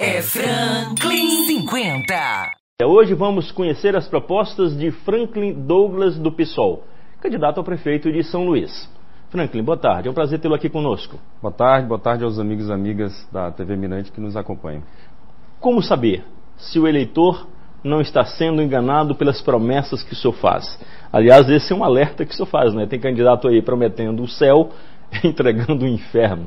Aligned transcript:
É 0.00 0.22
Franklin 0.22 1.44
50. 1.44 2.52
Hoje 2.84 3.14
vamos 3.14 3.50
conhecer 3.50 3.96
as 3.96 4.06
propostas 4.06 4.78
de 4.78 4.92
Franklin 4.92 5.52
Douglas 5.66 6.16
do 6.16 6.30
PSOL, 6.30 6.84
candidato 7.20 7.58
ao 7.58 7.64
prefeito 7.64 8.12
de 8.12 8.22
São 8.22 8.44
Luís. 8.44 8.88
Franklin, 9.28 9.64
boa 9.64 9.76
tarde. 9.76 10.06
É 10.06 10.10
um 10.12 10.14
prazer 10.14 10.38
tê-lo 10.38 10.54
aqui 10.54 10.68
conosco. 10.68 11.18
Boa 11.42 11.52
tarde, 11.52 11.88
boa 11.88 11.98
tarde 11.98 12.22
aos 12.22 12.38
amigos 12.38 12.68
e 12.68 12.72
amigas 12.72 13.28
da 13.32 13.50
TV 13.50 13.74
Mirante 13.74 14.12
que 14.12 14.20
nos 14.20 14.36
acompanham. 14.36 14.84
Como 15.58 15.82
saber 15.82 16.24
se 16.56 16.78
o 16.78 16.86
eleitor 16.86 17.48
não 17.82 18.00
está 18.00 18.24
sendo 18.24 18.62
enganado 18.62 19.16
pelas 19.16 19.42
promessas 19.42 20.04
que 20.04 20.12
o 20.12 20.16
senhor 20.16 20.34
faz? 20.34 20.78
Aliás, 21.12 21.50
esse 21.50 21.72
é 21.72 21.76
um 21.76 21.82
alerta 21.82 22.24
que 22.24 22.30
o 22.30 22.36
senhor 22.36 22.46
faz, 22.46 22.72
né? 22.72 22.86
Tem 22.86 23.00
candidato 23.00 23.48
aí 23.48 23.60
prometendo 23.60 24.22
o 24.22 24.28
céu, 24.28 24.70
entregando 25.24 25.84
o 25.84 25.88
inferno. 25.88 26.46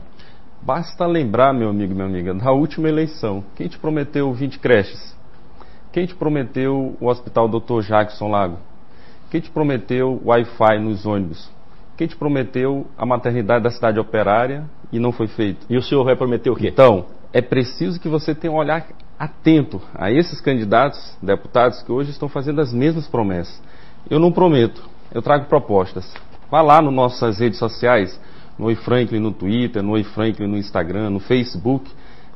Basta 0.63 1.07
lembrar, 1.07 1.53
meu 1.53 1.69
amigo 1.69 1.95
minha 1.95 2.05
amiga, 2.05 2.35
da 2.35 2.51
última 2.51 2.87
eleição. 2.87 3.43
Quem 3.55 3.67
te 3.67 3.79
prometeu 3.79 4.31
20 4.31 4.59
creches? 4.59 5.17
Quem 5.91 6.05
te 6.05 6.13
prometeu 6.13 6.95
o 7.01 7.07
Hospital 7.07 7.49
Dr. 7.49 7.81
Jackson 7.81 8.29
Lago? 8.29 8.59
Quem 9.31 9.41
te 9.41 9.49
prometeu 9.49 10.21
Wi-Fi 10.23 10.77
nos 10.79 11.03
ônibus? 11.03 11.49
Quem 11.97 12.07
te 12.07 12.15
prometeu 12.15 12.85
a 12.95 13.07
maternidade 13.07 13.63
da 13.63 13.71
cidade 13.71 13.99
operária 13.99 14.63
e 14.91 14.99
não 14.99 15.11
foi 15.11 15.27
feito? 15.27 15.65
E 15.67 15.75
o 15.77 15.81
senhor 15.81 16.03
vai 16.03 16.15
prometer 16.15 16.51
o 16.51 16.55
quê? 16.55 16.67
Então, 16.67 17.07
é 17.33 17.41
preciso 17.41 17.99
que 17.99 18.07
você 18.07 18.35
tenha 18.35 18.53
um 18.53 18.57
olhar 18.57 18.85
atento 19.17 19.81
a 19.95 20.11
esses 20.11 20.39
candidatos, 20.39 21.17
deputados, 21.23 21.81
que 21.81 21.91
hoje 21.91 22.11
estão 22.11 22.29
fazendo 22.29 22.61
as 22.61 22.71
mesmas 22.71 23.07
promessas. 23.07 23.59
Eu 24.07 24.19
não 24.19 24.31
prometo, 24.31 24.87
eu 25.11 25.23
trago 25.23 25.45
propostas. 25.45 26.13
Vá 26.51 26.61
lá 26.61 26.81
nas 26.83 26.93
nossas 26.93 27.39
redes 27.39 27.57
sociais, 27.57 28.19
no 28.57 28.65
Oi 28.65 28.75
Franklin 28.75 29.19
no 29.19 29.31
Twitter, 29.31 29.81
no 29.81 29.91
Oi 29.91 30.03
Franklin 30.03 30.47
no 30.47 30.57
Instagram, 30.57 31.09
no 31.09 31.19
Facebook. 31.19 31.89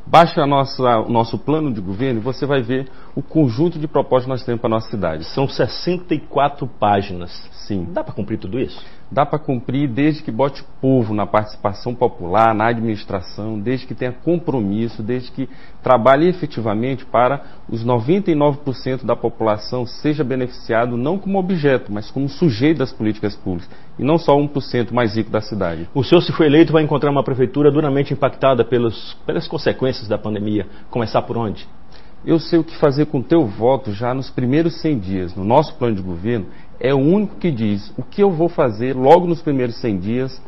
Baixe 0.08 0.40
a 0.40 0.46
nossa, 0.46 1.00
o 1.00 1.10
nosso 1.10 1.38
plano 1.40 1.74
de 1.74 1.82
governo 1.82 2.20
e 2.20 2.24
você 2.24 2.46
vai 2.46 2.62
ver 2.62 2.88
o 3.16 3.24
conjunto 3.24 3.80
de 3.80 3.88
propostas 3.88 4.26
que 4.26 4.30
nós 4.30 4.44
temos 4.44 4.62
para 4.62 4.70
a 4.70 4.76
nossa 4.76 4.90
cidade. 4.90 5.24
São 5.24 5.48
64 5.48 6.68
páginas. 6.68 7.32
Sim. 7.52 7.88
Dá 7.92 8.04
para 8.04 8.14
cumprir 8.14 8.38
tudo 8.38 8.60
isso? 8.60 8.80
Dá 9.12 9.26
para 9.26 9.38
cumprir 9.38 9.88
desde 9.88 10.24
que 10.24 10.32
bote 10.32 10.64
povo 10.82 11.14
na 11.14 11.28
participação 11.28 11.94
popular, 11.94 12.56
na 12.56 12.68
administração, 12.68 13.60
desde 13.60 13.86
que 13.86 13.94
tenha 13.94 14.12
compromisso, 14.12 15.04
desde 15.04 15.32
que 15.32 15.48
trabalhe 15.84 16.28
efetivamente 16.28 17.06
para 17.06 17.44
os 17.70 17.86
99% 17.86 19.06
da 19.06 19.16
população 19.16 19.86
seja 19.86 20.24
beneficiado 20.24 20.98
não 20.98 21.20
como 21.20 21.38
objeto, 21.38 21.92
mas 21.92 22.10
como 22.10 22.28
sujeito 22.28 22.80
das 22.80 22.92
políticas 22.92 23.36
públicas. 23.36 23.70
E 23.98 24.04
não 24.04 24.18
só 24.18 24.36
1% 24.36 24.92
mais 24.92 25.16
rico 25.16 25.30
da 25.30 25.42
cidade. 25.42 25.88
O 25.94 26.04
senhor, 26.04 26.22
se 26.22 26.32
for 26.32 26.46
eleito, 26.46 26.74
vai 26.74 26.84
encontrar 26.84 27.12
uma 27.12 27.24
prefeitura 27.24 27.72
duramente 27.72 28.12
impactada 28.12 28.66
pelos, 28.66 29.14
pelas 29.26 29.48
consequências 29.48 30.08
da 30.08 30.18
pandemia. 30.18 30.68
Começar 30.90 31.22
por 31.22 31.38
onde? 31.38 31.68
eu 32.26 32.40
sei 32.40 32.58
o 32.58 32.64
que 32.64 32.76
fazer 32.78 33.06
com 33.06 33.20
o 33.20 33.24
teu 33.24 33.46
voto 33.46 33.92
já 33.92 34.14
nos 34.14 34.30
primeiros 34.30 34.82
100 34.82 35.00
dias. 35.00 35.36
No 35.36 35.44
nosso 35.44 35.76
plano 35.76 35.96
de 35.96 36.02
governo, 36.02 36.48
é 36.80 36.94
o 36.94 36.98
único 36.98 37.36
que 37.36 37.52
diz 37.52 37.94
o 37.98 38.04
que 38.04 38.22
eu 38.22 38.32
vou 38.32 38.50
fazer 38.50 38.96
logo 38.96 39.28
nos 39.28 39.42
primeiros 39.42 39.76
100 39.78 40.00
dias, 40.00 40.42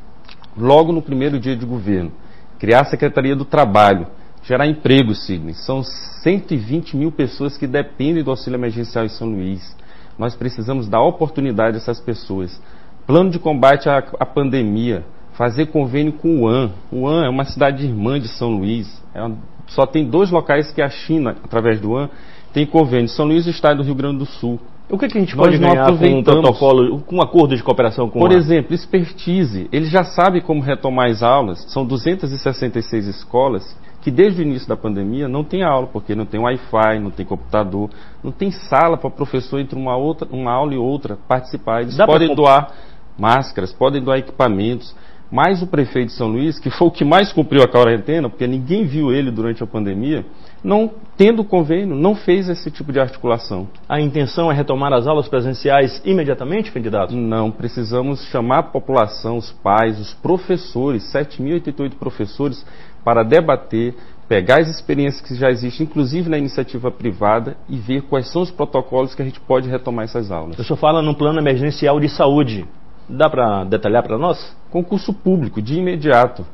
logo 0.57 0.91
no 0.91 1.01
primeiro 1.01 1.39
dia 1.39 1.55
de 1.55 1.65
governo. 1.65 2.11
Criar 2.59 2.81
a 2.81 2.85
Secretaria 2.85 3.35
do 3.35 3.45
Trabalho, 3.45 4.07
gerar 4.43 4.65
emprego, 4.65 5.13
Sidney. 5.13 5.53
São 5.53 5.83
120 5.83 6.95
mil 6.95 7.11
pessoas 7.11 7.57
que 7.57 7.67
dependem 7.67 8.23
do 8.23 8.31
auxílio 8.31 8.57
emergencial 8.57 9.05
em 9.05 9.09
São 9.09 9.27
Luís. 9.27 9.75
Nós 10.17 10.35
precisamos 10.35 10.87
dar 10.87 11.01
oportunidade 11.01 11.75
a 11.75 11.79
essas 11.79 11.99
pessoas. 11.99 12.59
Plano 13.05 13.29
de 13.29 13.39
combate 13.39 13.87
à, 13.87 13.99
à 14.19 14.25
pandemia, 14.25 15.05
fazer 15.33 15.67
convênio 15.67 16.13
com 16.13 16.41
o 16.41 16.47
AN. 16.47 16.71
O 16.91 17.07
AN 17.07 17.25
é 17.25 17.29
uma 17.29 17.45
cidade 17.45 17.85
irmã 17.85 18.19
de 18.19 18.27
São 18.27 18.49
Luís. 18.49 19.01
É 19.13 19.21
uma, 19.21 19.37
só 19.67 19.85
tem 19.85 20.05
dois 20.05 20.31
locais 20.31 20.71
que 20.71 20.81
a 20.81 20.89
China, 20.89 21.35
através 21.43 21.79
do 21.79 21.95
AN, 21.95 22.09
tem 22.51 22.65
convênio. 22.65 23.09
São 23.09 23.25
Luís 23.25 23.45
e 23.45 23.49
o 23.49 23.51
estado 23.51 23.77
do 23.77 23.83
Rio 23.83 23.95
Grande 23.95 24.17
do 24.17 24.25
Sul. 24.25 24.59
O 24.89 24.97
que, 24.97 25.05
é 25.05 25.07
que 25.09 25.17
a 25.17 25.21
gente 25.21 25.35
pode 25.35 25.57
ganhar 25.57 25.85
com 25.85 26.05
um 26.05 26.23
protocolo, 26.23 27.01
com 27.01 27.17
um 27.17 27.21
acordo 27.21 27.55
de 27.55 27.61
cooperação 27.61 28.09
com 28.09 28.19
Por 28.19 28.31
exemplo, 28.31 28.73
expertise. 28.73 29.67
Ele 29.71 29.85
já 29.85 30.03
sabe 30.03 30.39
como 30.39 30.61
retomar 30.61 31.09
as 31.09 31.21
aulas. 31.21 31.65
São 31.67 31.85
266 31.85 33.07
escolas 33.07 33.75
que 34.01 34.11
desde 34.11 34.41
o 34.41 34.43
início 34.43 34.69
da 34.69 34.77
pandemia 34.77 35.27
não 35.27 35.43
tem 35.43 35.63
aula, 35.63 35.87
porque 35.87 36.15
não 36.15 36.25
tem 36.25 36.39
Wi-Fi, 36.39 36.99
não 37.01 37.11
tem 37.11 37.25
computador, 37.25 37.89
não 38.23 38.31
tem 38.31 38.49
sala 38.51 38.95
para 38.95 39.09
o 39.09 39.11
professor 39.11 39.59
entre 39.59 39.77
uma, 39.77 39.97
outra, 39.97 40.25
uma 40.31 40.53
aula 40.53 40.73
e 40.73 40.77
outra 40.77 41.17
participar. 41.27 41.81
Eles 41.81 41.97
Dá 41.97 42.05
podem 42.05 42.33
doar 42.33 42.71
máscaras, 43.19 43.73
podem 43.73 44.01
doar 44.01 44.19
equipamentos. 44.19 44.95
Mas 45.31 45.61
o 45.61 45.67
prefeito 45.67 46.07
de 46.07 46.13
São 46.13 46.27
Luís, 46.27 46.59
que 46.59 46.69
foi 46.69 46.87
o 46.87 46.91
que 46.91 47.03
mais 47.03 47.33
cumpriu 47.33 47.61
a 47.61 47.67
quarentena, 47.67 48.29
porque 48.29 48.47
ninguém 48.47 48.85
viu 48.85 49.11
ele 49.11 49.29
durante 49.29 49.61
a 49.61 49.67
pandemia, 49.67 50.25
não 50.63 50.89
tendo 51.17 51.43
convênio, 51.43 51.95
não 51.95 52.15
fez 52.15 52.47
esse 52.49 52.71
tipo 52.71 52.91
de 52.91 52.99
articulação. 52.99 53.67
A 53.87 53.99
intenção 53.99 54.51
é 54.51 54.55
retomar 54.55 54.93
as 54.93 55.05
aulas 55.05 55.27
presenciais 55.27 56.01
imediatamente, 56.05 56.71
candidato? 56.71 57.15
Não, 57.15 57.51
precisamos 57.51 58.25
chamar 58.27 58.59
a 58.59 58.63
população, 58.63 59.37
os 59.37 59.51
pais, 59.51 59.99
os 59.99 60.13
professores, 60.13 61.03
7.088 61.13 61.95
professores, 61.95 62.65
para 63.03 63.23
debater, 63.23 63.95
pegar 64.27 64.59
as 64.59 64.67
experiências 64.67 65.21
que 65.21 65.35
já 65.35 65.49
existem, 65.49 65.85
inclusive 65.85 66.29
na 66.29 66.37
iniciativa 66.37 66.91
privada, 66.91 67.55
e 67.69 67.77
ver 67.77 68.01
quais 68.03 68.31
são 68.31 68.41
os 68.41 68.51
protocolos 68.51 69.15
que 69.15 69.21
a 69.21 69.25
gente 69.25 69.39
pode 69.39 69.69
retomar 69.69 70.05
essas 70.05 70.31
aulas. 70.31 70.59
O 70.59 70.63
senhor 70.63 70.77
fala 70.77 71.01
num 71.01 71.13
plano 71.13 71.39
emergencial 71.39 71.99
de 71.99 72.09
saúde. 72.09 72.65
Dá 73.09 73.29
para 73.29 73.63
detalhar 73.63 74.03
para 74.03 74.17
nós? 74.17 74.55
Concurso 74.69 75.13
público, 75.13 75.61
de 75.61 75.79
imediato. 75.79 76.45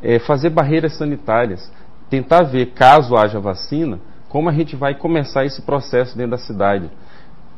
É, 0.00 0.18
fazer 0.18 0.50
barreiras 0.50 0.96
sanitárias. 0.96 1.72
Tentar 2.08 2.42
ver, 2.42 2.66
caso 2.66 3.16
haja 3.16 3.40
vacina, 3.40 3.98
como 4.28 4.48
a 4.48 4.52
gente 4.52 4.76
vai 4.76 4.94
começar 4.94 5.44
esse 5.44 5.62
processo 5.62 6.16
dentro 6.16 6.32
da 6.32 6.38
cidade. 6.38 6.90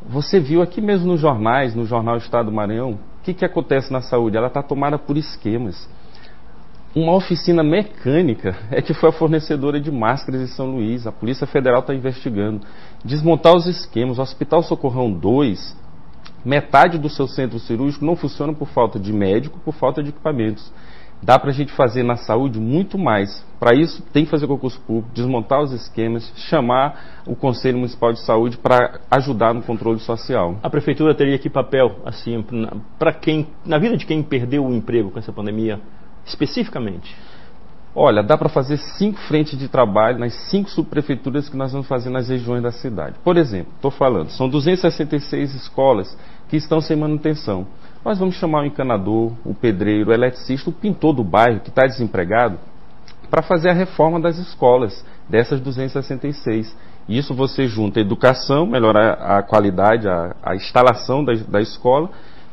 Você 0.09 0.41
viu 0.41 0.63
aqui 0.63 0.81
mesmo 0.81 1.09
nos 1.09 1.21
jornais, 1.21 1.75
no 1.75 1.85
Jornal 1.85 2.17
Estado 2.17 2.47
do 2.47 2.53
Maranhão, 2.53 2.93
o 2.93 3.23
que, 3.23 3.35
que 3.35 3.45
acontece 3.45 3.93
na 3.93 4.01
saúde? 4.01 4.37
Ela 4.37 4.47
está 4.47 4.63
tomada 4.63 4.99
por 4.99 5.17
esquemas. 5.19 5.89
Uma 6.95 7.15
oficina 7.15 7.63
mecânica 7.63 8.57
é 8.73 8.81
que 8.81 8.95
foi 8.95 9.11
a 9.11 9.13
fornecedora 9.13 9.79
de 9.79 9.93
máscaras 9.93 10.41
em 10.41 10.47
São 10.47 10.67
Luís. 10.67 11.07
A 11.07 11.13
Polícia 11.13 11.47
Federal 11.47 11.81
está 11.81 11.95
investigando. 11.95 12.67
Desmontar 13.05 13.55
os 13.55 13.67
esquemas. 13.67 14.19
O 14.19 14.23
Hospital 14.23 14.63
Socorrão 14.63 15.13
2 15.13 15.77
Metade 16.45 16.99
do 16.99 17.09
seu 17.09 17.27
centro 17.27 17.59
cirúrgico 17.59 18.05
não 18.05 18.17
funciona 18.17 18.53
por 18.53 18.69
falta 18.69 18.99
de 18.99 19.13
médico, 19.13 19.59
por 19.61 19.75
falta 19.75 20.03
de 20.03 20.11
equipamentos. 20.11 20.73
Dá 21.23 21.39
para 21.39 21.51
a 21.51 21.53
gente 21.53 21.71
fazer 21.73 22.03
na 22.03 22.17
saúde 22.17 22.59
muito 22.59 22.97
mais. 22.97 23.45
Para 23.59 23.75
isso, 23.75 24.03
tem 24.11 24.25
que 24.25 24.31
fazer 24.31 24.47
concurso 24.47 24.81
público, 24.81 25.11
desmontar 25.13 25.61
os 25.61 25.71
esquemas, 25.71 26.33
chamar 26.49 27.23
o 27.27 27.37
Conselho 27.37 27.77
Municipal 27.77 28.11
de 28.13 28.21
Saúde 28.21 28.57
para 28.57 29.01
ajudar 29.11 29.53
no 29.53 29.63
controle 29.63 30.01
social. 30.01 30.59
A 30.63 30.71
prefeitura 30.71 31.15
teria 31.15 31.39
que 31.39 31.51
papel 31.51 32.01
assim 32.07 32.43
para 32.99 33.13
quem 33.13 33.49
na 33.67 33.79
vida 33.79 33.99
de 33.99 34.07
quem 34.07 34.23
perdeu 34.23 34.65
o 34.65 34.73
emprego 34.73 35.11
com 35.11 35.19
essa 35.19 35.33
pandemia, 35.33 35.79
especificamente? 36.25 37.15
Olha, 37.95 38.23
dá 38.23 38.39
para 38.39 38.49
fazer 38.49 38.77
cinco 38.77 39.19
frentes 39.23 39.59
de 39.59 39.67
trabalho 39.67 40.19
nas 40.19 40.33
cinco 40.49 40.71
subprefeituras 40.71 41.49
que 41.49 41.57
nós 41.57 41.73
vamos 41.73 41.89
fazer 41.89 42.09
nas 42.09 42.29
regiões 42.29 42.63
da 42.63 42.71
cidade. 42.71 43.17
Por 43.25 43.37
exemplo, 43.37 43.73
estou 43.75 43.91
falando, 43.91 44.31
são 44.31 44.49
266 44.49 45.55
escolas 45.55 46.17
que 46.49 46.57
estão 46.57 46.81
sem 46.81 46.97
manutenção. 46.97 47.67
Nós 48.05 48.19
vamos 48.19 48.37
chamar 48.37 48.63
o 48.63 48.67
encanador, 48.67 49.33
o 49.45 49.53
pedreiro, 49.53 50.11
o 50.11 50.13
eletricista, 50.13 50.71
o 50.71 50.73
pintor 50.73 51.15
do 51.15 51.25
bairro 51.25 51.61
que 51.61 51.69
está 51.69 51.85
desempregado 51.85 52.59
para 53.29 53.43
fazer 53.43 53.71
a 53.71 53.75
reforma 53.75 54.21
das 54.21 54.39
escolas, 54.39 55.05
dessas 55.29 55.61
266. 55.61 56.77
Isso 57.09 57.35
você 57.35 57.67
junta 57.67 58.01
educação, 58.01 58.67
melhorar 58.67 59.15
a 59.15 59.43
qualidade, 59.43 60.09
a, 60.09 60.35
a 60.43 60.55
instalação 60.55 61.25
da, 61.25 61.33
da 61.49 61.61
escola, 61.61 62.09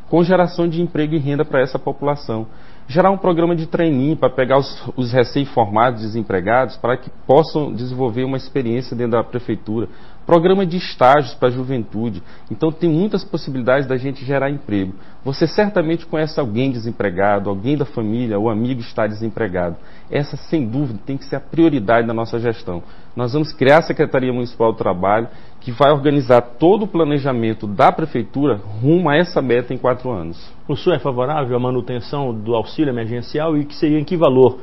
com 0.09 0.24
geração 0.24 0.68
de 0.68 0.81
emprego 0.81 1.14
e 1.14 1.19
renda 1.19 1.46
para 1.46 1.62
essa 1.62 1.78
população 1.78 2.48
gerar 2.88 3.12
um 3.12 3.18
programa 3.18 3.56
de 3.56 3.68
treininho 3.68 4.16
para 4.16 4.30
pegar 4.30 4.58
os, 4.58 4.92
os 4.96 5.12
recém-formados 5.12 6.02
desempregados 6.02 6.78
para 6.78 6.96
que 6.98 7.09
possam 7.25 7.74
desenvolver 7.74 8.24
uma 8.24 8.38
experiência 8.38 8.96
dentro 8.96 9.14
da 9.14 9.24
prefeitura, 9.24 9.89
programa 10.27 10.65
de 10.65 10.75
estágios 10.75 11.33
para 11.33 11.47
a 11.47 11.51
juventude. 11.51 12.21
Então 12.51 12.69
tem 12.69 12.89
muitas 12.89 13.24
possibilidades 13.24 13.88
da 13.88 13.95
gente 13.95 14.25
gerar 14.25 14.51
emprego. 14.51 14.94
Você 15.24 15.47
certamente 15.47 16.06
conhece 16.06 16.38
alguém 16.38 16.69
desempregado, 16.69 17.50
alguém 17.50 17.77
da 17.77 17.85
família 17.85 18.38
ou 18.38 18.50
amigo 18.50 18.81
está 18.81 19.07
desempregado. 19.07 19.77
Essa, 20.12 20.35
sem 20.35 20.68
dúvida, 20.68 21.00
tem 21.06 21.15
que 21.18 21.24
ser 21.24 21.38
a 21.38 21.39
prioridade 21.39 22.06
da 22.06 22.13
nossa 22.13 22.38
gestão. 22.39 22.83
Nós 23.15 23.31
vamos 23.31 23.53
criar 23.53 23.77
a 23.77 23.81
Secretaria 23.81 24.33
Municipal 24.33 24.74
do 24.74 24.77
Trabalho, 24.77 25.29
que 25.62 25.71
vai 25.71 25.91
organizar 25.91 26.41
todo 26.41 26.83
o 26.83 26.88
planejamento 26.88 27.65
da 27.65 27.91
prefeitura 27.91 28.59
rumo 28.81 29.09
a 29.09 29.15
essa 29.15 29.41
meta 29.41 29.74
em 29.74 29.77
quatro 29.77 30.12
anos. 30.12 30.38
O 30.68 30.75
senhor 30.75 30.97
é 30.97 31.00
favorável 31.00 31.56
à 31.56 31.59
manutenção 31.59 32.33
do 32.33 32.53
auxílio 32.53 32.91
emergencial 32.91 33.57
e 33.57 33.63
que 33.63 33.75
seria 33.75 34.00
em 34.00 34.03
que 34.03 34.18
valor? 34.18 34.59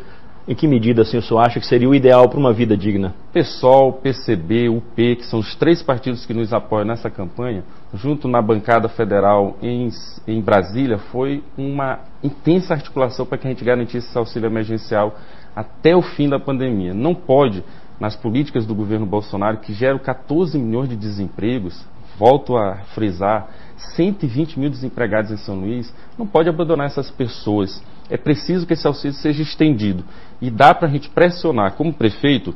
Em 0.47 0.55
que 0.55 0.69
medida 0.69 1.01
assim, 1.01 1.17
o 1.17 1.23
senhor 1.23 1.41
acha 1.41 1.59
que 1.59 1.67
seria 1.67 1.89
o 1.89 1.95
ideal 1.95 2.29
para 2.29 2.39
uma 2.39 2.53
vida 2.53 2.77
digna? 2.77 3.15
PSOL, 3.33 3.95
PCB, 3.95 4.69
UP, 4.69 5.17
que 5.17 5.25
são 5.25 5.41
os 5.41 5.55
três 5.55 5.83
partidos 5.83 6.27
que 6.27 6.35
nos 6.35 6.53
apoiam 6.53 6.85
nessa 6.85 7.09
campanha, 7.09 7.65
junto 7.95 8.29
na 8.29 8.43
bancada 8.43 8.87
federal 8.87 9.57
em, 9.63 9.89
em 10.29 10.43
Brasília, 10.43 10.99
foi 10.99 11.43
uma 11.57 12.01
intensa 12.23 12.75
articulação 12.75 13.25
para 13.25 13.39
que 13.39 13.47
a 13.47 13.51
gente 13.51 13.65
garantisse 13.65 14.07
esse 14.07 14.19
auxílio 14.19 14.47
emergencial 14.47 15.17
até 15.57 15.97
o 15.97 16.03
fim 16.03 16.29
da 16.29 16.39
pandemia. 16.39 16.93
Não 16.93 17.15
pode 17.15 17.65
nas 17.99 18.15
políticas 18.15 18.67
do 18.67 18.75
governo 18.75 19.07
Bolsonaro 19.07 19.59
que 19.59 19.73
geram 19.73 19.99
14 19.99 20.59
milhões 20.59 20.91
de 20.91 20.97
desempregos, 20.97 21.87
volto 22.19 22.57
a 22.57 22.77
frisar, 22.95 23.49
120 23.97 24.59
mil 24.59 24.71
desempregados 24.71 25.31
em 25.31 25.37
São 25.37 25.57
Luís, 25.57 25.95
não 26.19 26.27
pode 26.27 26.49
abandonar 26.49 26.87
essas 26.87 27.11
pessoas. 27.11 27.83
É 28.09 28.17
preciso 28.17 28.67
que 28.67 28.73
esse 28.73 28.87
auxílio 28.87 29.15
seja 29.15 29.43
estendido. 29.43 30.05
E 30.41 30.51
dá 30.51 30.75
para 30.75 30.89
a 30.89 30.91
gente 30.91 31.09
pressionar, 31.09 31.73
como 31.73 31.93
prefeito, 31.93 32.55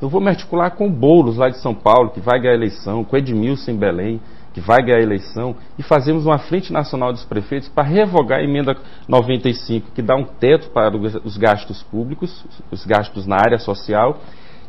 eu 0.00 0.08
vou 0.08 0.20
me 0.20 0.28
articular 0.28 0.70
com 0.70 0.88
o 0.88 0.90
Boulos 0.90 1.36
lá 1.36 1.48
de 1.48 1.58
São 1.58 1.74
Paulo, 1.74 2.10
que 2.10 2.20
vai 2.20 2.40
ganhar 2.40 2.54
a 2.54 2.56
eleição, 2.56 3.04
com 3.04 3.16
Edmilson 3.16 3.70
em 3.70 3.76
Belém, 3.76 4.20
que 4.52 4.60
vai 4.60 4.82
ganhar 4.82 4.98
a 4.98 5.02
eleição, 5.02 5.56
e 5.78 5.82
fazemos 5.82 6.26
uma 6.26 6.38
frente 6.38 6.72
nacional 6.72 7.12
dos 7.12 7.24
prefeitos 7.24 7.68
para 7.68 7.84
revogar 7.84 8.40
a 8.40 8.42
emenda 8.42 8.76
95, 9.08 9.92
que 9.92 10.02
dá 10.02 10.14
um 10.14 10.24
teto 10.24 10.70
para 10.70 10.96
os 10.96 11.36
gastos 11.36 11.82
públicos, 11.84 12.44
os 12.70 12.84
gastos 12.84 13.26
na 13.26 13.36
área 13.36 13.58
social, 13.58 14.20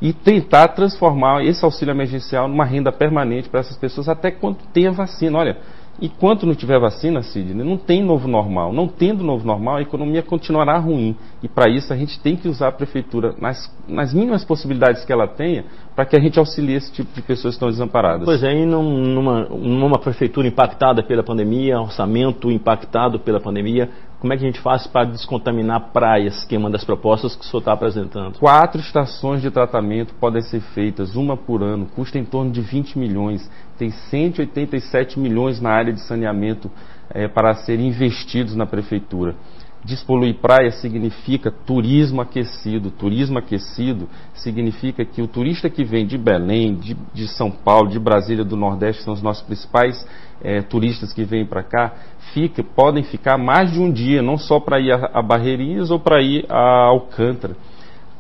e 0.04 0.12
tentar 0.12 0.68
transformar 0.68 1.46
esse 1.46 1.64
auxílio 1.64 1.94
emergencial 1.94 2.46
numa 2.50 2.66
renda 2.66 2.92
permanente 2.92 3.48
para 3.48 3.62
essas 3.62 3.78
pessoas 3.78 4.10
até 4.10 4.30
quando 4.30 4.58
tenha 4.74 4.92
vacina. 4.92 5.40
Olha, 5.40 5.58
enquanto 6.02 6.46
não 6.46 6.54
tiver 6.54 6.78
vacina, 6.78 7.24
Sidney, 7.24 7.66
não 7.66 7.78
tem 7.78 8.04
novo 8.04 8.28
normal. 8.28 8.74
Não 8.74 8.86
tendo 8.86 9.24
novo 9.24 9.48
normal, 9.48 9.78
a 9.78 9.82
economia 9.82 10.22
continuará 10.22 10.78
ruim. 10.78 11.16
E 11.42 11.48
para 11.48 11.70
isso 11.70 11.94
a 11.94 11.96
gente 11.96 12.20
tem 12.20 12.36
que 12.36 12.50
usar 12.50 12.68
a 12.68 12.72
prefeitura 12.74 13.34
nas, 13.40 13.74
nas 13.88 14.14
mínimas 14.14 14.44
possibilidades 14.44 15.06
que 15.06 15.14
ela 15.14 15.26
tenha 15.26 15.64
para 15.96 16.06
que 16.06 16.18
a 16.18 16.20
gente 16.20 16.38
auxilie 16.38 16.76
esse 16.76 16.92
tipo 16.92 17.14
de 17.14 17.22
pessoas 17.22 17.54
que 17.54 17.58
estão 17.58 17.70
desamparadas. 17.70 18.26
Pois 18.26 18.44
é, 18.44 18.54
e 18.54 18.66
numa, 18.66 19.46
numa 19.46 20.00
prefeitura 20.00 20.46
impactada 20.46 21.02
pela 21.02 21.24
pandemia, 21.24 21.80
orçamento 21.80 22.52
impactado 22.52 23.22
pela 23.22 23.40
pandemia, 23.40 23.90
como 24.24 24.32
é 24.32 24.38
que 24.38 24.44
a 24.44 24.48
gente 24.48 24.62
faz 24.62 24.88
para 24.88 25.04
descontaminar 25.04 25.92
praias, 25.92 26.46
que 26.46 26.56
é 26.56 26.58
uma 26.58 26.70
das 26.70 26.86
propostas 26.86 27.36
que 27.36 27.42
o 27.42 27.46
senhor 27.46 27.60
está 27.60 27.74
apresentando? 27.74 28.40
Quatro 28.40 28.80
estações 28.80 29.42
de 29.42 29.52
tratamento 29.52 30.14
podem 30.14 30.42
ser 30.42 30.62
feitas, 30.62 31.18
uma 31.18 31.36
por 31.36 31.62
ano, 31.62 31.88
custa 31.88 32.18
em 32.18 32.24
torno 32.24 32.50
de 32.50 32.62
20 32.62 32.98
milhões. 32.98 33.52
Tem 33.78 33.92
187 33.92 35.20
milhões 35.20 35.60
na 35.60 35.72
área 35.72 35.92
de 35.92 36.00
saneamento 36.00 36.72
é, 37.10 37.28
para 37.28 37.54
serem 37.54 37.90
investidos 37.90 38.56
na 38.56 38.66
prefeitura. 38.66 39.36
Despoluir 39.84 40.36
praia 40.36 40.72
significa 40.72 41.52
turismo 41.52 42.22
aquecido. 42.22 42.90
Turismo 42.90 43.38
aquecido 43.38 44.08
significa 44.34 45.04
que 45.04 45.22
o 45.22 45.28
turista 45.28 45.70
que 45.70 45.84
vem 45.84 46.06
de 46.06 46.18
Belém, 46.18 46.74
de, 46.76 46.96
de 47.14 47.28
São 47.28 47.52
Paulo, 47.52 47.90
de 47.90 48.00
Brasília, 48.00 48.46
do 48.46 48.56
Nordeste, 48.56 49.00
que 49.00 49.06
são 49.06 49.14
os 49.14 49.22
nossos 49.22 49.44
principais 49.44 50.08
é, 50.42 50.62
turistas 50.62 51.12
que 51.12 51.26
vêm 51.26 51.46
para 51.46 51.64
cá, 51.64 51.94
fica, 52.34 52.64
podem 52.64 53.04
ficar 53.04 53.38
mais 53.38 53.74
de 53.74 53.80
um 53.80 53.92
dia, 53.92 54.22
não 54.22 54.38
só 54.38 54.58
para 54.58 54.80
ir 54.80 54.94
a, 54.94 55.12
a 55.14 55.22
Barreirinhas 55.22 55.92
ou 55.92 56.00
para 56.00 56.22
ir 56.22 56.46
a 56.50 56.86
Alcântara. 56.86 57.56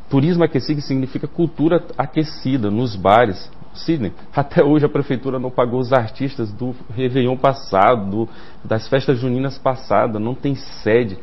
Turismo 0.09 0.43
aquecido 0.43 0.81
significa 0.81 1.27
cultura 1.27 1.81
aquecida 1.97 2.69
nos 2.69 2.95
bares. 2.95 3.49
Sidney, 3.73 4.13
até 4.35 4.63
hoje 4.63 4.85
a 4.85 4.89
prefeitura 4.89 5.39
não 5.39 5.49
pagou 5.49 5.79
os 5.79 5.91
artistas 5.91 6.51
do 6.51 6.75
Réveillon 6.95 7.35
passado, 7.35 8.07
do, 8.07 8.29
das 8.63 8.87
festas 8.87 9.17
juninas 9.17 9.57
passadas, 9.57 10.21
não 10.21 10.35
tem 10.35 10.53
sede. 10.53 11.17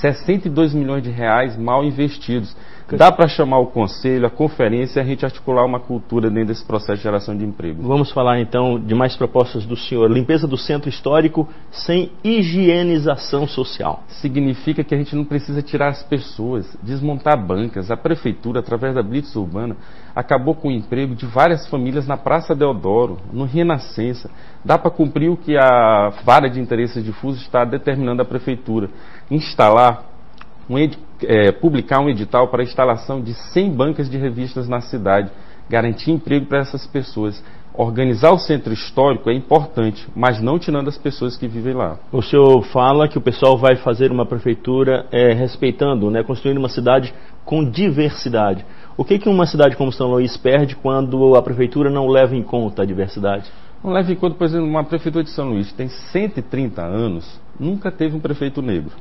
62 0.00 0.74
milhões 0.74 1.02
de 1.02 1.10
reais 1.10 1.56
mal 1.56 1.84
investidos. 1.84 2.56
Dá 2.92 3.10
para 3.10 3.26
chamar 3.26 3.58
o 3.58 3.68
conselho, 3.68 4.26
a 4.26 4.30
conferência 4.30 5.00
e 5.00 5.02
a 5.02 5.06
gente 5.06 5.24
articular 5.24 5.64
uma 5.64 5.80
cultura 5.80 6.28
dentro 6.28 6.48
desse 6.48 6.64
processo 6.64 6.98
de 6.98 7.02
geração 7.02 7.36
de 7.36 7.44
emprego. 7.44 7.82
Vamos 7.82 8.12
falar 8.12 8.40
então 8.40 8.78
de 8.78 8.94
mais 8.94 9.16
propostas 9.16 9.64
do 9.64 9.74
senhor. 9.74 10.10
Limpeza 10.10 10.46
do 10.46 10.58
centro 10.58 10.90
histórico 10.90 11.48
sem 11.70 12.12
higienização 12.22 13.48
social. 13.48 14.04
Significa 14.08 14.84
que 14.84 14.94
a 14.94 14.98
gente 14.98 15.16
não 15.16 15.24
precisa 15.24 15.62
tirar 15.62 15.88
as 15.88 16.02
pessoas, 16.02 16.76
desmontar 16.82 17.42
bancas. 17.42 17.90
A 17.90 17.96
prefeitura, 17.96 18.60
através 18.60 18.94
da 18.94 19.02
Blitz 19.02 19.34
Urbana, 19.34 19.76
acabou 20.14 20.54
com 20.54 20.68
o 20.68 20.72
emprego 20.72 21.14
de 21.14 21.24
várias 21.24 21.66
famílias 21.68 22.06
na 22.06 22.18
Praça 22.18 22.54
Deodoro, 22.54 23.18
no 23.32 23.44
Renascença. 23.44 24.30
Dá 24.62 24.76
para 24.76 24.90
cumprir 24.90 25.30
o 25.30 25.36
que 25.38 25.56
a 25.56 26.10
vara 26.22 26.50
de 26.50 26.60
interesses 26.60 27.02
difusos 27.02 27.40
está 27.40 27.64
determinando 27.64 28.20
a 28.20 28.26
prefeitura. 28.26 28.90
Instalar 29.30 30.04
um 30.68 30.78
é, 31.28 31.52
publicar 31.52 32.00
um 32.00 32.08
edital 32.08 32.48
para 32.48 32.62
a 32.62 32.64
instalação 32.64 33.20
de 33.20 33.34
100 33.34 33.70
bancas 33.70 34.10
de 34.10 34.16
revistas 34.16 34.68
na 34.68 34.80
cidade, 34.80 35.30
garantir 35.68 36.10
emprego 36.10 36.46
para 36.46 36.60
essas 36.60 36.86
pessoas. 36.86 37.42
Organizar 37.76 38.30
o 38.30 38.38
centro 38.38 38.72
histórico 38.72 39.28
é 39.28 39.34
importante, 39.34 40.06
mas 40.14 40.40
não 40.40 40.58
tirando 40.58 40.86
as 40.86 40.96
pessoas 40.96 41.36
que 41.36 41.48
vivem 41.48 41.74
lá. 41.74 41.98
O 42.12 42.22
senhor 42.22 42.62
fala 42.66 43.08
que 43.08 43.18
o 43.18 43.20
pessoal 43.20 43.58
vai 43.58 43.74
fazer 43.74 44.12
uma 44.12 44.24
prefeitura 44.24 45.06
é, 45.10 45.32
respeitando, 45.32 46.08
né, 46.08 46.22
construindo 46.22 46.58
uma 46.58 46.68
cidade 46.68 47.12
com 47.44 47.68
diversidade. 47.68 48.64
O 48.96 49.04
que, 49.04 49.18
que 49.18 49.28
uma 49.28 49.44
cidade 49.44 49.76
como 49.76 49.92
São 49.92 50.08
Luís 50.08 50.36
perde 50.36 50.76
quando 50.76 51.34
a 51.34 51.42
prefeitura 51.42 51.90
não 51.90 52.06
leva 52.06 52.36
em 52.36 52.44
conta 52.44 52.82
a 52.82 52.86
diversidade? 52.86 53.50
Não 53.82 53.92
leva 53.92 54.12
em 54.12 54.16
conta, 54.16 54.36
por 54.36 54.44
exemplo, 54.44 54.68
uma 54.68 54.84
prefeitura 54.84 55.24
de 55.24 55.30
São 55.30 55.48
Luís 55.48 55.68
que 55.68 55.74
tem 55.74 55.88
130 55.88 56.80
anos, 56.80 57.40
nunca 57.58 57.90
teve 57.90 58.16
um 58.16 58.20
prefeito 58.20 58.62
negro 58.62 58.92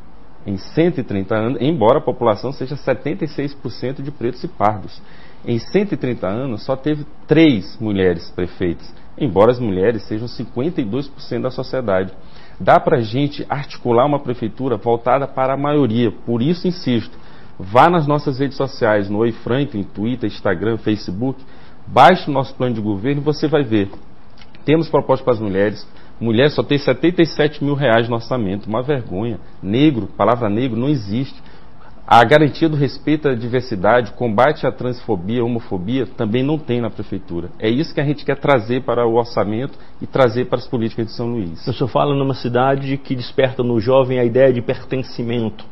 em 0.45 0.57
130 0.57 1.35
anos, 1.35 1.61
embora 1.61 1.99
a 1.99 2.01
população 2.01 2.51
seja 2.51 2.75
76% 2.75 4.01
de 4.01 4.11
pretos 4.11 4.43
e 4.43 4.47
pardos. 4.47 5.01
Em 5.45 5.59
130 5.59 6.27
anos, 6.27 6.63
só 6.63 6.75
teve 6.75 7.05
três 7.27 7.77
mulheres 7.79 8.29
prefeitas, 8.31 8.93
embora 9.17 9.51
as 9.51 9.59
mulheres 9.59 10.03
sejam 10.03 10.27
52% 10.27 11.41
da 11.41 11.51
sociedade. 11.51 12.13
Dá 12.59 12.79
para 12.79 12.97
a 12.97 13.01
gente 13.01 13.45
articular 13.49 14.05
uma 14.05 14.19
prefeitura 14.19 14.77
voltada 14.77 15.27
para 15.27 15.53
a 15.53 15.57
maioria, 15.57 16.11
por 16.11 16.41
isso 16.41 16.67
insisto, 16.67 17.17
vá 17.57 17.89
nas 17.89 18.07
nossas 18.07 18.39
redes 18.39 18.57
sociais, 18.57 19.09
no 19.09 19.19
Oi 19.19 19.31
Franklin, 19.31 19.83
Twitter, 19.83 20.27
Instagram, 20.27 20.77
Facebook, 20.77 21.43
baixe 21.87 22.29
o 22.29 22.33
nosso 22.33 22.55
plano 22.55 22.75
de 22.75 22.81
governo 22.81 23.21
e 23.21 23.23
você 23.23 23.47
vai 23.47 23.63
ver. 23.63 23.89
Temos 24.65 24.87
propostas 24.87 25.25
para 25.25 25.33
as 25.33 25.39
mulheres, 25.39 25.87
Mulher 26.19 26.49
só 26.51 26.63
tem 26.63 26.77
77 26.77 27.63
mil 27.63 27.73
reais 27.73 28.07
no 28.07 28.15
orçamento, 28.15 28.67
uma 28.67 28.81
vergonha. 28.81 29.39
Negro, 29.61 30.07
palavra 30.07 30.49
negro, 30.49 30.79
não 30.79 30.89
existe. 30.89 31.41
A 32.05 32.21
garantia 32.25 32.67
do 32.67 32.75
respeito 32.75 33.29
à 33.29 33.33
diversidade, 33.33 34.11
combate 34.11 34.67
à 34.67 34.71
transfobia, 34.71 35.43
homofobia, 35.43 36.05
também 36.05 36.43
não 36.43 36.57
tem 36.57 36.81
na 36.81 36.89
prefeitura. 36.89 37.49
É 37.57 37.69
isso 37.69 37.93
que 37.93 38.01
a 38.01 38.03
gente 38.03 38.25
quer 38.25 38.37
trazer 38.37 38.83
para 38.83 39.07
o 39.07 39.15
orçamento 39.15 39.79
e 40.01 40.05
trazer 40.05 40.45
para 40.45 40.59
as 40.59 40.67
políticas 40.67 41.07
de 41.07 41.13
São 41.13 41.31
Luís. 41.31 41.65
O 41.65 41.73
senhor 41.73 41.87
fala 41.87 42.13
numa 42.13 42.33
cidade 42.33 42.97
que 42.97 43.15
desperta 43.15 43.63
no 43.63 43.79
jovem 43.79 44.19
a 44.19 44.25
ideia 44.25 44.51
de 44.51 44.61
pertencimento. 44.61 45.65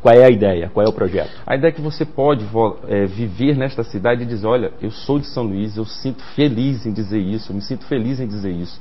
Qual 0.00 0.14
é 0.14 0.24
a 0.24 0.30
ideia? 0.30 0.70
Qual 0.72 0.86
é 0.86 0.88
o 0.88 0.92
projeto? 0.92 1.30
A 1.46 1.54
ideia 1.54 1.70
é 1.70 1.74
que 1.74 1.82
você 1.82 2.04
pode 2.04 2.46
é, 2.88 3.04
viver 3.04 3.56
nesta 3.56 3.82
cidade 3.82 4.22
e 4.22 4.26
dizer: 4.26 4.46
olha, 4.46 4.72
eu 4.80 4.90
sou 4.90 5.18
de 5.18 5.26
São 5.26 5.44
Luís, 5.44 5.76
eu 5.76 5.84
sinto 5.84 6.22
feliz 6.34 6.86
em 6.86 6.92
dizer 6.92 7.18
isso, 7.18 7.52
eu 7.52 7.56
me 7.56 7.62
sinto 7.62 7.84
feliz 7.86 8.20
em 8.20 8.26
dizer 8.26 8.52
isso 8.52 8.80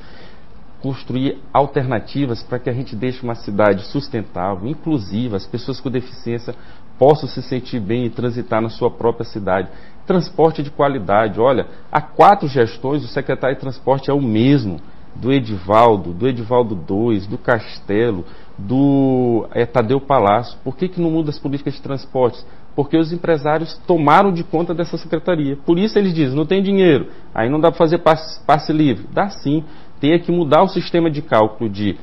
construir 0.86 1.40
alternativas 1.52 2.44
para 2.44 2.60
que 2.60 2.70
a 2.70 2.74
gente 2.74 2.96
deixe 2.96 3.24
uma 3.24 3.34
cidade 3.34 3.88
sustentável, 3.88 4.70
inclusiva, 4.70 5.36
as 5.36 5.48
pessoas 5.48 5.80
com 5.82 5.90
deficiência 5.90 6.54
possam 7.00 7.28
se 7.28 7.42
sentir 7.42 7.80
bem 7.80 8.06
e 8.06 8.10
transitar 8.12 8.62
na 8.62 8.70
sua 8.70 8.92
própria 8.92 9.26
cidade. 9.26 9.68
Transporte 10.06 10.62
de 10.62 10.70
qualidade. 10.70 11.42
Olha, 11.42 11.66
há 11.92 12.00
quatro 12.00 12.48
gestões, 12.48 13.04
o 13.04 13.08
secretário 13.08 13.56
de 13.56 13.62
transporte 13.62 14.12
é 14.12 14.14
o 14.14 14.22
mesmo. 14.22 14.80
Do 15.16 15.34
Edivaldo, 15.34 16.14
do 16.14 16.28
Edivaldo 16.28 16.76
II, 16.88 17.22
do 17.22 17.38
Castelo, 17.38 18.24
do 18.56 19.48
é, 19.54 19.66
Tadeu 19.66 20.00
Palácio. 20.00 20.60
Por 20.64 20.76
que, 20.76 20.88
que 20.88 21.02
não 21.02 21.10
muda 21.10 21.32
as 21.32 21.40
políticas 21.40 21.74
de 21.74 21.82
transportes? 21.82 22.46
Porque 22.76 22.96
os 22.96 23.12
empresários 23.12 23.76
tomaram 23.88 24.32
de 24.32 24.44
conta 24.44 24.74
dessa 24.74 24.98
secretaria. 24.98 25.58
Por 25.66 25.80
isso 25.80 25.98
eles 25.98 26.14
dizem, 26.14 26.36
não 26.36 26.46
tem 26.46 26.62
dinheiro, 26.62 27.08
aí 27.34 27.50
não 27.50 27.60
dá 27.62 27.72
para 27.72 27.78
fazer 27.78 28.00
passe, 28.00 28.46
passe 28.46 28.74
livre. 28.74 29.08
Dá 29.12 29.30
sim 29.30 29.64
tenha 30.00 30.20
que 30.20 30.32
mudar 30.32 30.64
o 30.64 30.68
sistema 30.68 31.10
de 31.10 31.22
cálculo 31.22 31.70
de 31.70 31.98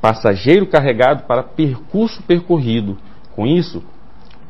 passageiro 0.00 0.66
carregado 0.66 1.24
para 1.24 1.42
percurso 1.42 2.22
percorrido. 2.22 2.96
Com 3.34 3.46
isso, 3.46 3.82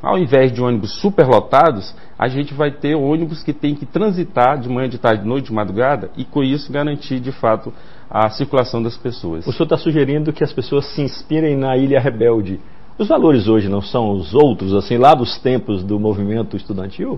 ao 0.02 0.16
invés 0.16 0.52
de 0.52 0.62
ônibus 0.62 1.00
superlotados, 1.00 1.94
a 2.18 2.28
gente 2.28 2.54
vai 2.54 2.70
ter 2.70 2.94
ônibus 2.94 3.42
que 3.42 3.52
tem 3.52 3.74
que 3.74 3.84
transitar 3.84 4.58
de 4.58 4.68
manhã, 4.68 4.88
de 4.88 4.98
tarde, 4.98 5.22
de 5.22 5.28
noite, 5.28 5.46
de 5.46 5.52
madrugada 5.52 6.10
e 6.16 6.24
com 6.24 6.42
isso 6.42 6.72
garantir 6.72 7.20
de 7.20 7.32
fato 7.32 7.72
a 8.10 8.30
circulação 8.30 8.82
das 8.82 8.96
pessoas. 8.96 9.46
O 9.46 9.52
senhor 9.52 9.64
está 9.64 9.76
sugerindo 9.76 10.32
que 10.32 10.44
as 10.44 10.52
pessoas 10.52 10.86
se 10.86 11.02
inspirem 11.02 11.56
na 11.56 11.76
Ilha 11.76 12.00
Rebelde. 12.00 12.60
Os 12.98 13.06
valores 13.06 13.46
hoje 13.46 13.68
não 13.68 13.80
são 13.80 14.10
os 14.10 14.34
outros, 14.34 14.74
assim, 14.74 14.96
lá 14.96 15.14
dos 15.14 15.38
tempos 15.38 15.84
do 15.84 16.00
movimento 16.00 16.56
estudantil? 16.56 17.16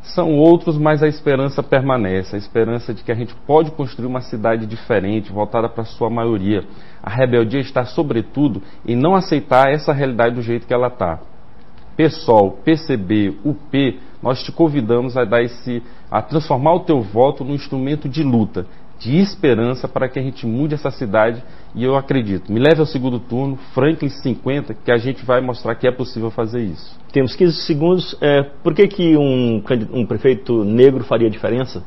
São 0.00 0.36
outros, 0.36 0.78
mas 0.78 1.02
a 1.02 1.08
esperança 1.08 1.64
permanece. 1.64 2.36
A 2.36 2.38
esperança 2.38 2.94
de 2.94 3.02
que 3.02 3.10
a 3.10 3.14
gente 3.14 3.34
pode 3.44 3.72
construir 3.72 4.06
uma 4.06 4.20
cidade 4.20 4.66
diferente, 4.66 5.32
voltada 5.32 5.68
para 5.68 5.82
a 5.82 5.86
sua 5.86 6.08
maioria. 6.08 6.62
A 7.02 7.10
rebeldia 7.10 7.58
está, 7.58 7.84
sobretudo, 7.84 8.62
em 8.86 8.94
não 8.94 9.16
aceitar 9.16 9.68
essa 9.68 9.92
realidade 9.92 10.36
do 10.36 10.42
jeito 10.42 10.64
que 10.64 10.72
ela 10.72 10.86
está. 10.86 11.18
PSOL, 11.96 12.58
PCB, 12.64 13.36
UP, 13.44 14.00
nós 14.22 14.44
te 14.44 14.52
convidamos 14.52 15.16
a 15.16 15.24
dar 15.24 15.42
esse, 15.42 15.82
a 16.08 16.22
transformar 16.22 16.74
o 16.74 16.80
teu 16.80 17.00
voto 17.00 17.42
num 17.42 17.54
instrumento 17.54 18.08
de 18.08 18.22
luta. 18.22 18.64
De 18.98 19.18
esperança 19.18 19.86
para 19.86 20.08
que 20.08 20.18
a 20.18 20.22
gente 20.22 20.46
mude 20.46 20.74
essa 20.74 20.90
cidade 20.90 21.42
e 21.74 21.84
eu 21.84 21.96
acredito, 21.96 22.50
me 22.50 22.58
leve 22.58 22.80
ao 22.80 22.86
segundo 22.86 23.18
turno, 23.18 23.56
Franklin 23.74 24.08
50, 24.08 24.74
que 24.74 24.90
a 24.90 24.96
gente 24.96 25.24
vai 25.24 25.40
mostrar 25.40 25.74
que 25.74 25.86
é 25.86 25.92
possível 25.92 26.30
fazer 26.30 26.62
isso. 26.62 26.98
Temos 27.12 27.34
15 27.34 27.52
segundos. 27.62 28.16
É, 28.20 28.42
por 28.62 28.74
que, 28.74 28.86
que 28.88 29.16
um, 29.16 29.62
um 29.92 30.06
prefeito 30.06 30.64
negro 30.64 31.04
faria 31.04 31.28
diferença? 31.28 31.82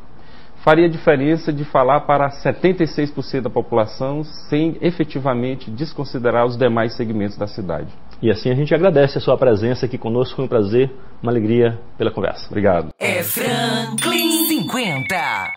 faria 0.63 0.89
diferença 0.89 1.51
de 1.53 1.63
falar 1.63 2.01
para 2.01 2.29
76% 2.29 3.41
da 3.41 3.49
população 3.49 4.23
sem 4.23 4.77
efetivamente 4.81 5.71
desconsiderar 5.71 6.45
os 6.45 6.57
demais 6.57 6.95
segmentos 6.95 7.37
da 7.37 7.47
cidade. 7.47 7.87
E 8.21 8.29
assim 8.29 8.49
a 8.49 8.55
gente 8.55 8.73
agradece 8.73 9.17
a 9.17 9.21
sua 9.21 9.37
presença 9.37 9.85
aqui 9.85 9.97
conosco, 9.97 10.35
foi 10.35 10.45
um 10.45 10.49
prazer, 10.49 10.91
uma 11.23 11.31
alegria 11.31 11.79
pela 11.97 12.11
conversa. 12.11 12.45
Obrigado. 12.47 12.89
É 12.99 13.23
Franklin 13.23 14.45
50. 14.47 15.51